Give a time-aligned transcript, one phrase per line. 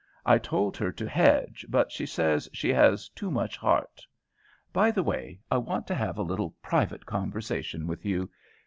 [0.25, 4.03] I told her to hedge, but she says she has too much heart.
[4.73, 8.27] By the way, I want to have a little private conversation with you.